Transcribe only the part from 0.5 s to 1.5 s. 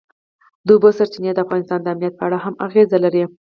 د اوبو سرچینې د